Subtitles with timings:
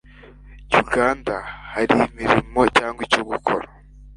[0.81, 1.35] Uganda
[1.73, 3.67] hari imirimo cyangwa ikigo gikora